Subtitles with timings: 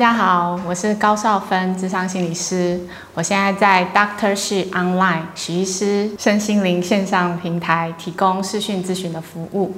[0.00, 2.80] 大家好，我是高少芬，智商心理师。
[3.12, 9.74] 我现在在 Doctor She Online 许医师身心灵线上平台提供视讯咨询的服务。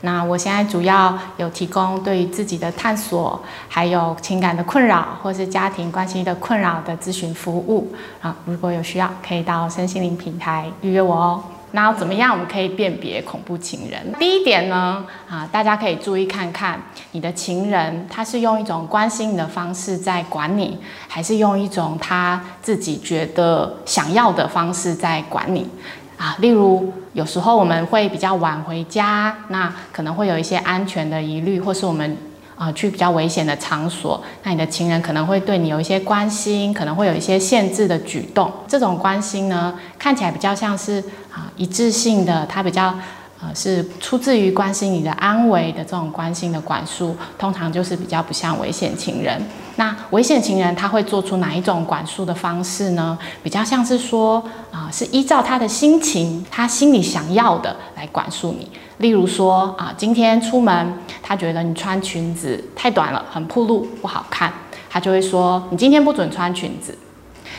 [0.00, 3.38] 那我现在主要有提供对于自己的探索，
[3.68, 7.94] 还有情感的困扰，或是家庭关系的困扰的咨询服务。
[8.22, 11.44] 啊，如果有需要，可以到身心灵平台预约我哦。
[11.76, 14.00] 那要怎么样我们可以辨别恐怖情人？
[14.18, 16.80] 第一点呢，啊，大家可以注意看看
[17.12, 25.68] 你的情人，他是用一种关心你的方式在管你，还是用一种他自己觉得想要的方式在管你？
[26.16, 32.16] 啊，例如有时候我们会比较晚回家，那可能会有一些安全的疑虑，或是我们。
[32.56, 38.50] 啊，去比较危险的场所，那你的情人可能会对你有一些关心，可能会有一些限制的举动。
[38.66, 40.98] 这种关心呢，看起来比较像是
[41.30, 42.94] 啊一致性的，它比较
[43.42, 49.40] 呃是出自于关心你的安危的这种关心的管束，通常就是比较不像危险情人。
[49.78, 53.18] 那危险情人他会做出哪一种管束的方式呢？
[53.42, 58.66] 比较像是说啊，是依照他的心情，他心里想要的来管束你。
[58.98, 64.52] 例如说啊，今天出门，他觉得你穿裙子太短了，很暴露，不好看，
[64.88, 66.96] 他就会说你今天不准穿裙子。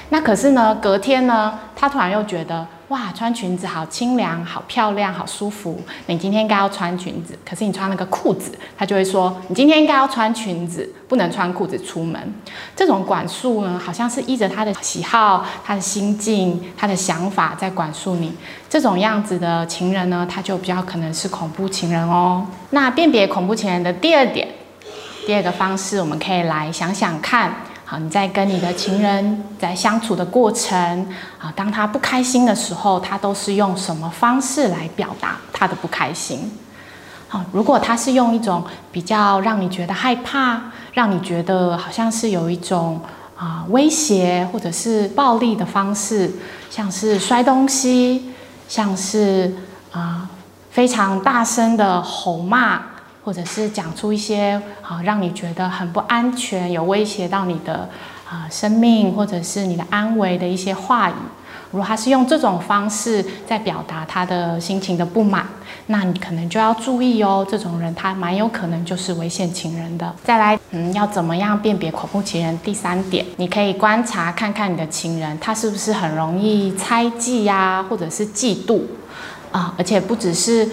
[0.10, 2.66] 那可是呢，隔天呢，他突然又觉得。
[2.90, 5.82] 哇，穿裙子好清凉，好漂亮，好舒服。
[6.06, 12.34] 你今天应该要穿裙子，可是你穿了个裤子，他就会说你今天应该要穿裙子，不能穿裤子出门。
[12.78, 18.34] 这种管束呢，好像是依着他的喜好、他的心境、他的想法在管束你。
[18.70, 22.48] 这种样子的情人呢，他就比较可能是恐怖情人哦。
[22.70, 24.48] 那辨别恐怖情人的第二点，
[25.26, 27.54] 第二个方式，我们可以来想想看。
[27.90, 31.08] 好，你在跟你的情人在相处的过程，
[31.40, 36.52] 啊，当他不开心的时候，他都是用什么方式来表达他的不开心？
[37.30, 38.62] 好，如果他是用一种
[38.92, 43.00] 比较让你觉得害怕，让你觉得好像是有一种
[43.38, 46.30] 啊威胁或者是暴力的方式，
[46.70, 48.34] 像是摔东西，
[48.68, 49.56] 像是
[49.94, 50.30] 啊
[50.72, 52.81] 非常大声的吼骂。
[53.28, 57.90] 或者是讲出一些啊，让你觉得很不安全、有威胁到你的
[58.26, 61.14] 啊生命或者是你的安危的一些话语。
[61.72, 65.46] 如果他是用这种方式在表达他的心情的不满，
[65.88, 67.46] 那你可能就要注意哦。
[67.50, 70.16] 这种人他蛮有可能就是危险情人的。
[70.24, 72.58] 再来，嗯，要怎么样辨别恐怖情人？
[72.59, 78.84] 第三点，你可以观察看看你的情人，他是不是很容易猜忌呀，或者是嫉妒
[79.52, 80.66] 啊，而且不只是。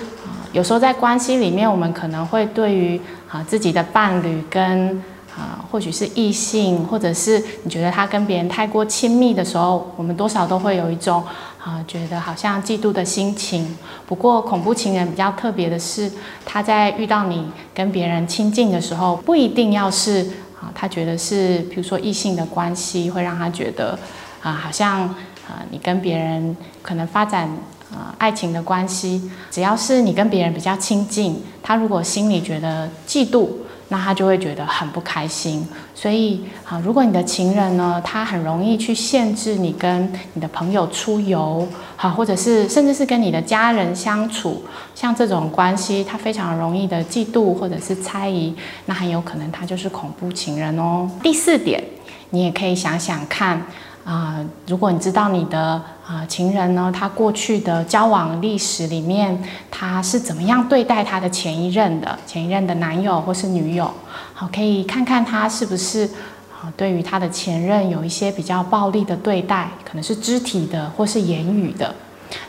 [0.54, 4.90] 有时候在关系里面，我们可能会对于啊自己的伴侣跟
[5.36, 11.24] 啊或许是异性，或者是你觉得他跟别人太过亲密的时候，我们多少都会有一种
[11.58, 13.76] 啊觉得好像嫉妒的心情。
[14.06, 16.08] 不过恐怖情人比较特别的是，
[16.46, 17.44] 他在遇到你
[17.74, 20.20] 跟别人亲近的时候，不一定要是
[20.60, 23.98] 啊他觉得是比如说异性的关系会让他觉得
[24.40, 25.00] 啊好像
[25.48, 27.50] 啊你跟别人可能发展。
[27.94, 33.48] 啊，爱情的关系，只要是你跟别人比较亲近，他如果心里觉得嫉妒，
[33.88, 35.66] 那他就会觉得很不开心。
[35.94, 48.54] 所以，啊，如果你的情人呢，他很容易去限制你跟你的朋友出游，好，或者是甚至是跟你的家人相处，像这种关系，他非常容易的嫉妒或者是猜疑，
[48.86, 51.08] 那很有可能他就是恐怖情人哦。
[51.22, 51.82] 第四点，
[52.30, 53.64] 你也可以想想看。
[54.04, 63.90] 啊，如果你知道你的啊情人呢，他过去的交往历史里面，他是怎么样对待他的前一任的前一任的男友或是女友，
[64.34, 66.04] 好，可以看看他是不是
[66.52, 71.94] 啊对于他的前任有一些比较暴力的对待，可能是肢体的或是言语的，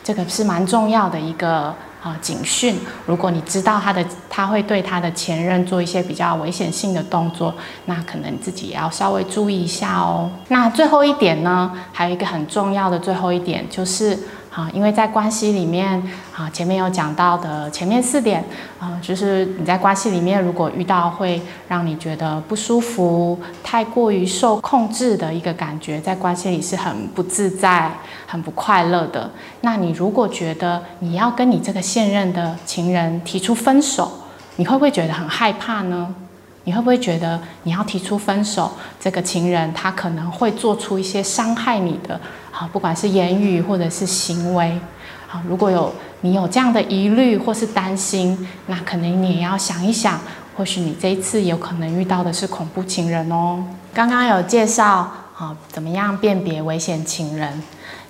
[0.04, 1.74] 这个是蛮重要的一个。
[2.06, 2.78] 啊，警讯！
[3.04, 7.52] 如果你知道他的他会对他的前任做一些比较危险性的动作，
[7.86, 10.30] 那可能自己也要稍微注意一下哦。
[10.48, 14.16] 那最后一点呢，还有一个很重要的最后一点就是。
[14.56, 16.02] 啊，因为在关系里面，
[16.34, 18.42] 啊，前面有讲到的前面四点，
[18.78, 21.38] 啊，就是你在关系里面如果遇到会
[21.68, 27.92] 让你觉得不舒服、太过于受控制的一个感觉，在关系里是很不自在、
[28.26, 29.30] 很不快乐的。
[29.60, 34.10] 那你如果觉得你要跟你这个现任的情人提出分手，
[34.56, 36.14] 你会不会觉得很害怕呢？
[36.66, 42.20] 你会不会觉得你要提出分手，这个情人他可能会做出一些伤害你的？
[42.50, 44.76] 好，不管是言语或者是行为，
[45.28, 50.18] 好，如果有你有这样的疑虑或是担心，那可能你也要想一想，
[50.56, 53.62] 或许你这一次有可能遇到的是恐怖情人哦。
[53.94, 57.62] 刚刚有介绍，好，怎么样辨别危险情人？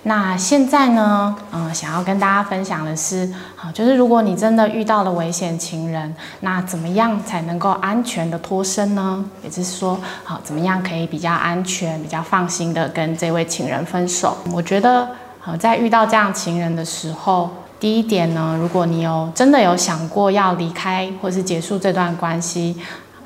[0.07, 9.25] 那现在呢，嗯，想要跟大家分享的是，好，就是如果你真的遇到了危险情人，那怎么样才能够安全的脱身呢？
[9.43, 14.37] 也就是说，好，怎么样可以比较安全、比较放心的跟这位情人分手？
[14.53, 15.09] 我觉得，
[15.41, 22.77] 好，在遇到这样情人的时候，第一点呢，如果你有真的有想过要离开或是结束这段关系，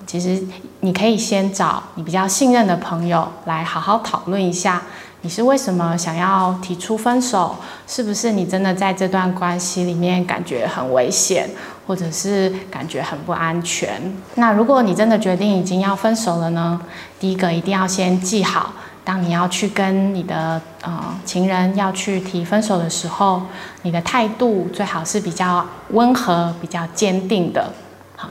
[0.07, 0.43] 其实
[0.79, 4.81] 你可以先找你比较信任的朋友来好好讨论一下。
[5.23, 7.55] 你是为什么想要提出分手？
[7.87, 11.47] 是不是你真的在这段关系里面感觉很危险，
[11.85, 14.01] 或者是感觉很不安全？
[14.35, 16.81] 那如果你真的决定已经要分手了呢？
[17.19, 18.73] 第一个一定要先记好，
[19.03, 23.43] 当你要去跟你的呃情人要去提分手的时候，
[23.83, 27.71] 你的态度最好是比较温和、比较坚定的。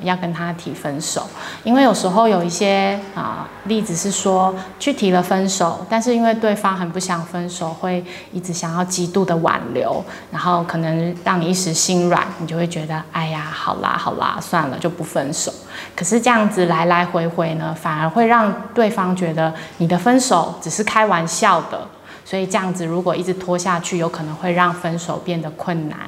[0.02, 1.26] 要跟他提分手，
[1.64, 15.52] 因为有时候有一些啊例子是说去提了分手，但是因为对方很不想分手，会一直想要极度的挽留，然后可能让你一时心软，你就会觉得哎呀，好啦好啦，算了就不分手。
[15.96, 21.80] 可是这样子来来回回呢，反而会让对方觉得你的分手只是开玩笑的。
[22.22, 25.98] 所以这样子，如果一直拖下去，有可能会让分手变得困难。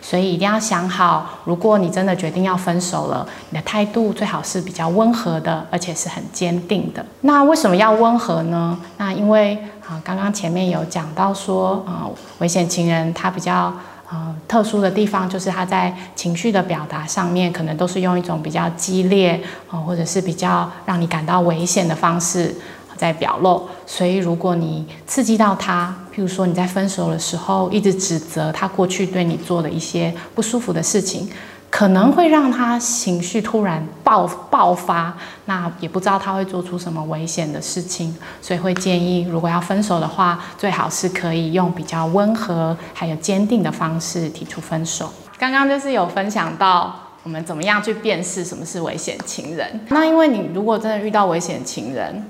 [0.00, 7.04] 所以一定要想好，如果你真的决定要分手了，你的态度最好是比较温和的，而且是很坚定的。
[7.22, 8.78] 那为什么要温和呢？
[8.98, 9.56] 那因为
[9.86, 13.72] 啊，刚刚前面有讲到说，啊，危险情人他比较
[14.10, 22.54] 呃特殊的地方，就是他在情绪的表达上面，可能都是用一种比较激烈啊，或者是比较让你感到危险的方式。
[22.96, 31.28] 在表露，所以如果你刺激到他，譬如说你在分手的时候一直指责他过去对你做的一些不舒服的事情，
[31.70, 35.16] 可能会让他情绪突然爆爆发，
[35.46, 45.12] 那也不知道他会做出什么危险的事情，所以会建议，如果要分手的话，最好是可以用比较温和还有坚定的方式提出分手。
[45.36, 46.94] 刚刚就是有分享到
[47.24, 52.24] 我们怎么样去辨识什么是危险情人， 那因为你如果真的遇到危险情人。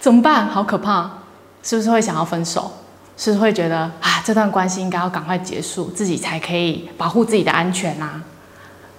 [0.00, 0.46] 怎么办？
[0.46, 1.10] 好可怕！
[1.60, 2.70] 是不是会想要分手？
[3.18, 8.22] 是会觉得啊，这段关系应该要赶快结束，自己才可以保护自己的安全啊？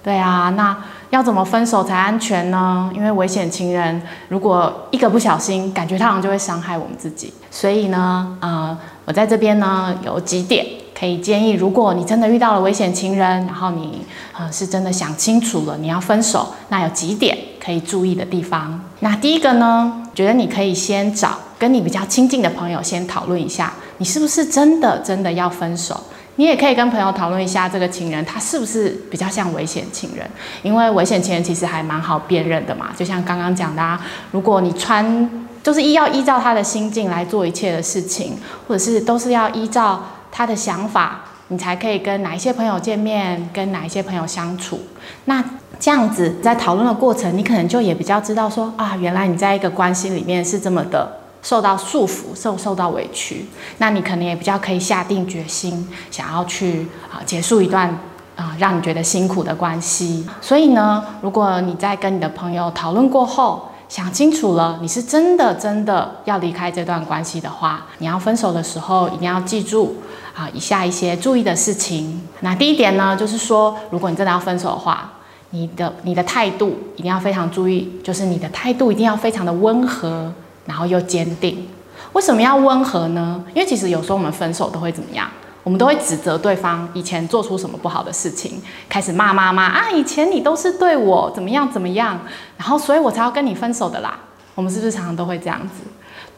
[0.02, 0.76] 对啊，那
[1.08, 2.90] 要怎么分手才安全呢？
[2.94, 7.32] 因为危险情人如果一个不小心，感觉他好像就会伤害我们自己。
[7.50, 8.76] 所以呢，呃，
[9.06, 10.66] 我在这边呢有几点
[10.98, 14.04] 可以建议：如果你真的遇到了危险情人，然后你
[14.36, 18.78] 呃是真的想清楚了你要分手，那有几点可以注意的地方。
[19.00, 19.96] 那第一个呢？
[20.12, 26.02] 觉得你可以先找跟你比较亲近的朋友先讨论一下，你是不是真的真的要分手？
[26.36, 30.26] 你也可以跟朋友讨论一下这个情人他是不是比较像危险情人，
[30.62, 32.88] 因为危险情人其实还蛮好辨认的嘛。
[32.96, 34.00] 就像刚刚讲的，啊，
[34.30, 35.28] 如果你穿
[35.62, 40.02] 就是依要依照他的心境来做一切的事情，或者是都是要依照
[40.32, 44.80] 他的想法，你才可以跟哪一些朋友见面，跟哪一些朋友相处。
[45.26, 45.44] 那
[45.78, 53.46] 这样子，在讨论的过程，你可能就也比较知道说啊，原来你在一个关系里面是这么的受到束缚、受受到委屈，
[53.78, 57.98] 那你可能也比较可以下定决心，想要去啊结束一段
[58.36, 60.26] 啊让你觉得辛苦的关系。
[60.40, 69.96] 所以呢，如果你在跟你的朋友讨论过后，想清楚了，你是真的真的要离开这段关系的话，你要分手的时候一定要记住
[70.36, 72.22] 啊以下一些注意的事情。
[72.38, 75.10] 那第一点呢，就是说，如果你真的要分手的话，
[75.50, 80.32] 你的你的态度一定要非常注意，就是你的态度一定要非常的温和，
[80.70, 81.66] 然后又坚定。
[82.12, 83.42] 为什么要温和呢？
[83.52, 85.28] 因为其实有时候我们分手都会怎么样？
[85.64, 89.90] 我们都会指责对方以前做出什么不好的事情，开始骂骂骂啊！
[89.90, 92.20] 以前你都是对我怎么样怎么样，
[92.56, 94.16] 然后所以我才要跟你分手的啦。
[94.54, 95.82] 我们是不是常常都会这样子？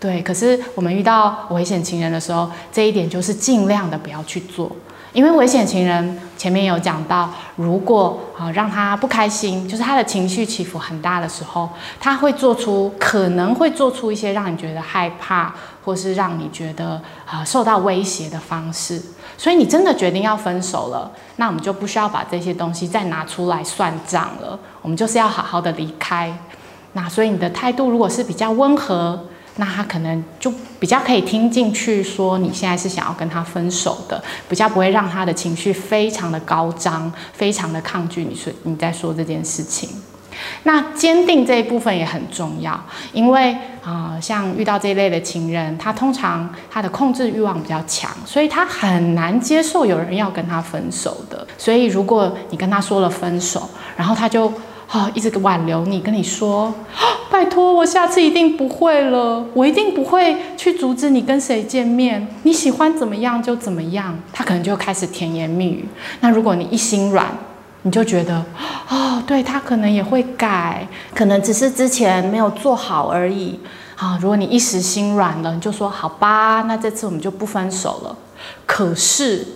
[0.01, 4.75] 对，可是我们遇到危险情人的时候，这一点就是尽量的不要去做。
[5.13, 11.69] 因为危险情人前面有讲到，如果啊让他不开心，就是他的情绪起伏很大的时候，
[12.01, 15.55] 他会做出可能会做出一些让你觉得害怕，
[15.85, 19.01] 或是让你觉得啊受到威胁的方式。
[19.37, 24.59] 所以你真的决定要分手了，那我们就不需要把这些东西再拿出来算账了。
[24.81, 26.33] 我们就是要好好的离开。
[26.95, 29.27] 那所以你的态度如果是比较温和。
[29.57, 39.91] 那他可能就比较可以听进去，说你现在是想要跟他分手的，比较不会让他的情绪非常的高涨，非常的抗拒你说你在说这件事情。
[40.63, 42.83] 那坚定这一部分也很重要，
[43.13, 43.55] 因为
[43.85, 51.47] 啊，像遇到这一类的情人，他通常他的控制欲望比较强，所以他很难接受有人要跟他分手的。
[51.59, 54.51] 所以如果你跟他说了分手，然后他就。
[54.93, 56.71] 好，一直挽留你，跟你说，
[57.31, 64.15] 拜托，我下次一定不会了，我一定不会去阻止你跟谁见面，你喜欢怎么样就怎么样。
[64.35, 65.89] 他可能就开始甜言蜜语。
[66.21, 67.27] 那如果你一心软，
[67.85, 68.45] 你就觉得，
[68.91, 73.59] 哦，对他可能也会改，可能只是之前没有做好而已。
[73.97, 78.15] 啊，如果你一时心软了，你就说好吧，那这次我们就不分手了。
[78.67, 79.47] 可是。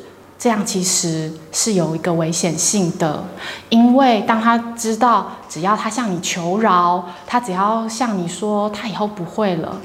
[0.47, 3.25] 这样其实是有一个危险性的，
[3.69, 9.77] 因为当他知道只要他向你求饶，他只要向你说他以后不会了，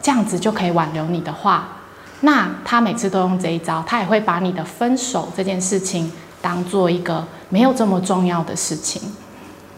[0.00, 1.68] 这样子就可以挽留你的话，
[2.20, 9.02] 那他每次都用这一招，他也会把你的分手这件事情当做一个没有这么重要的事情，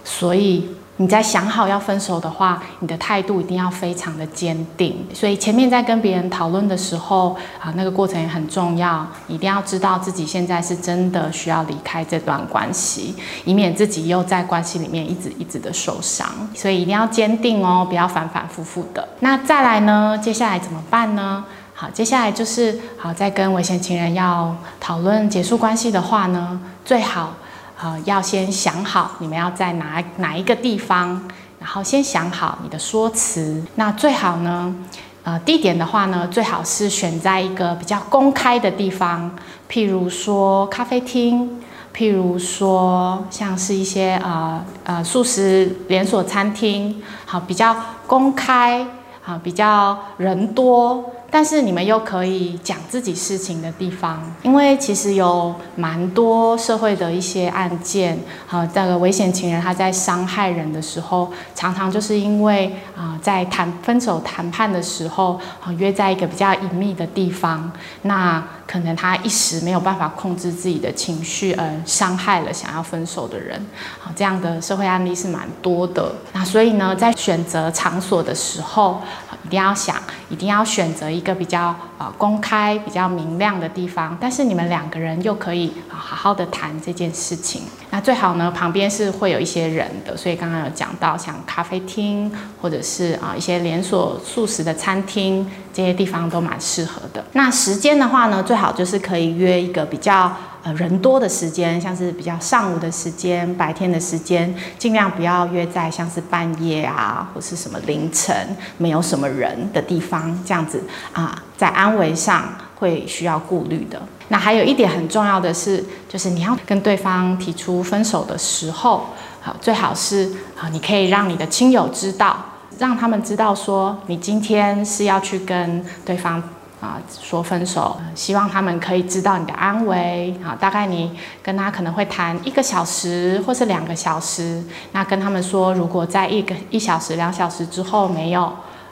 [0.04, 0.68] 所以。
[1.00, 5.06] 你在想好要分手的话，你的态度一定要非常的坚定。
[5.14, 9.06] 所以前面在跟别人讨论的时候，啊，那个过程也很重要。
[9.28, 13.14] 一定要知道自己现在是真的需要离开这段关系，
[13.44, 16.28] 以免自己又在关系里面一直一直的受伤。
[16.52, 19.08] 所以一定要坚定哦，不要反反复复的。
[19.20, 20.18] 那再来呢？
[20.20, 21.44] 接下来怎么办呢？
[21.74, 27.34] 好，接下来就是好，在跟危险情人要讨论结束关系的话呢，最好。
[27.80, 31.22] 呃，要先想好你们要在哪哪一个地方，
[31.60, 33.62] 然后先想好你的说辞。
[33.76, 34.74] 那最好呢，
[35.22, 39.30] 呃，地点的话呢，最好是选在一个比较公开的地方，
[39.70, 41.60] 譬如说咖啡厅，
[41.94, 48.84] 譬如说像是一些呃呃素食连锁餐厅，好，比较公开，
[49.28, 51.04] 啊，比较人多。
[51.30, 58.18] 但是你们又可以讲自己事情的地方，因为其实有蛮多社会的一些案件，
[58.48, 67.70] 啊，这个危险情人他在伤害人的时候，常常就是因为啊，在谈分手谈判的时候，啊约在一个比较隐秘的地方，
[68.00, 73.66] 那可能他一时没有办法控制自己的情绪，而伤害了想要分手的人，
[73.98, 76.14] 好，这样的社会案例是蛮多的。
[76.34, 79.00] 那所以呢，在选择场所的时候，
[79.44, 79.96] 一定要想，
[80.28, 87.62] 一定要选择一个比较啊公开、比较明亮的地方，但是你们两个人又可以好好的谈这件事情。
[87.98, 92.30] 那最好呢，旁边是会有一些人的，所以刚刚有讲到像咖啡厅
[92.62, 97.24] 或者是啊一些连锁素食的餐厅，这些地方都蛮适合的。
[97.32, 100.32] 那时间的话呢，最好就是可以约一个比较。
[100.64, 108.34] 呃，人多的时间，像是比较上午的时间、白天的时间，尽量不要约在像是半夜啊，或是什么凌晨
[108.76, 112.42] 没有什么人的地方，这样子啊，在安危上
[112.78, 114.00] 会需要顾虑的。
[114.28, 119.06] 那还有一点很重要的是，就是你要跟对方提出分手的时候，
[119.40, 122.36] 好，最好是啊，你可以让你的亲友知道，
[122.78, 126.42] 让他们知道说你今天是要去跟对方。
[126.80, 130.32] 啊，说分手，希望他们可以知道你的安危。
[130.44, 131.10] 啊，大概你
[131.42, 134.62] 跟他可能会谈一个小时或是两个小时。
[134.92, 138.44] 那跟他们说，如果在一个一小时、两小时之后没有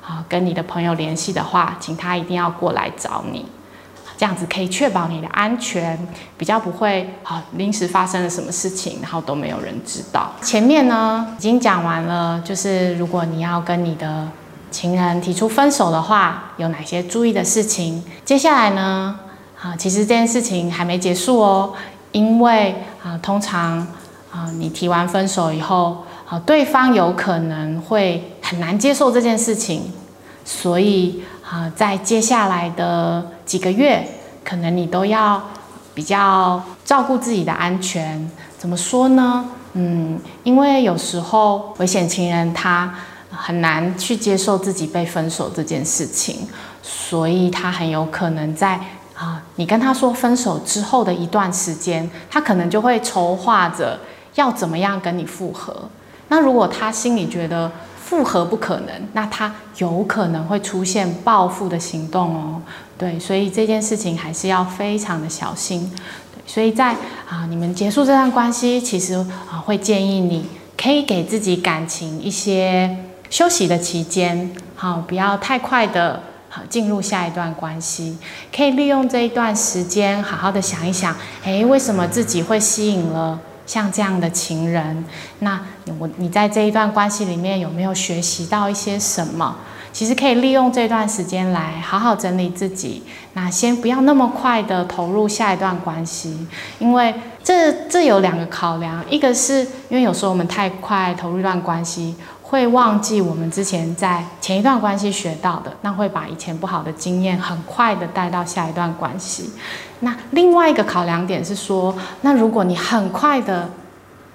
[0.04, 3.46] 啊跟你的朋友联系的话，请他一定要过来找你。
[4.16, 5.98] 这样子可以确保你的安全，
[6.38, 10.32] 比较不会啊临时发生了什么事情，然后都没有人知道。
[10.42, 14.28] 前面呢已经讲完了，就是如果你要跟你的。
[14.68, 18.02] 情人提出分手的话，有哪些注意的事情？
[18.26, 19.18] 接下来呢？
[19.58, 21.72] 啊，其实这件事情还没结束哦，
[22.12, 23.78] 因为啊，通常
[24.30, 29.90] 啊，你提完分手以后，啊，对方有可能会很难接受这件事情，
[30.46, 34.08] 所以啊，在接下来的几个月，
[34.42, 35.42] 可能你都要
[35.92, 38.30] 比较照顾自己的安全。
[38.56, 39.44] 怎么说呢？
[39.74, 42.94] 嗯，因为有时候危险情人他。
[43.38, 46.48] 很难去接受自己被分手这件事情，
[46.82, 48.80] 所以他很有可能在
[49.14, 54.00] 啊，你跟他说分手之后的一段时间，他可能就会筹划着
[54.36, 55.86] 要怎么样跟你复合。
[56.28, 57.70] 那如果他心里觉得
[58.06, 62.62] 复合不可能，那他有可能会出现报复的行动哦。
[62.96, 65.92] 对，所以这件事情还是要非常的小心。
[66.46, 66.94] 所以在
[67.28, 69.14] 啊，你们结束这段关系，其实
[69.50, 70.46] 啊，会建议你
[70.80, 72.96] 可以给自己感情一些。
[73.28, 78.16] 休息的期间，好，不要太快的，好进入下一段关系。
[78.54, 83.36] 可以利用这一段时间，好好的想一想，诶，为什么自己会吸引了
[83.66, 85.04] 像这样的情人？
[85.40, 85.60] 那
[85.98, 89.56] 我你在这一段关系里面有没有学习到一些什么？
[89.92, 93.02] 其实可以利用这段时间来好好整理自己。
[93.32, 96.46] 那先不要那么快的投入下一段关系，
[96.78, 102.14] 因为这这有两个考量，一个是因为有时候我们太快投入一段关系。
[102.48, 109.50] 会忘记我们之前在前一段关系学到的，那会把以前不好的经验很快的带到下一段关系。
[110.00, 113.68] 那另外一个考量点是说，那如果你很快的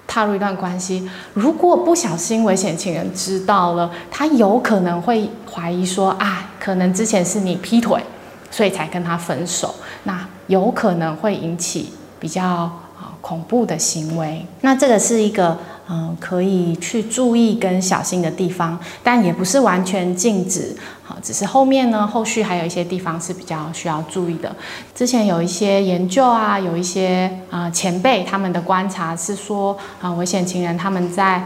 [0.06, 8.02] 踏入一段关系，如果不小心危险情人知道了，他有可能会怀疑说啊，可能之前是你劈腿，
[8.50, 14.44] 所以才跟他分手，那有可能会引起比较啊恐怖的行为。
[14.62, 15.58] 那这个是一个。
[15.94, 20.74] 嗯，可以去注意跟小心的地方，但也不是完全禁止。
[21.02, 24.56] 好，只是后面呢，后续还有一些地方是比较需要注意的。
[24.94, 31.44] 之前有一些研究啊，有一些啊前辈他们的观察是说，啊危险情人他们在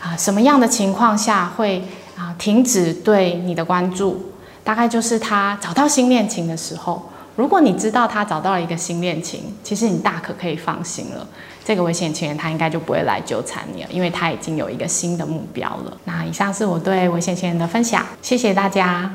[0.00, 1.82] 啊什么样的情况下会
[2.16, 4.24] 啊停止对你的关注？
[4.62, 7.10] 大概就是他找到新恋情的时候。
[7.40, 11.26] 如果你知道他找到了一个新恋情，其实你大可可以放心了。
[11.64, 15.96] 这个危险情人他应该就不会来纠缠你了，因为他已经有一个新的目标了。
[16.04, 19.10] 那以上是我对危险情人的分享，谢谢大家。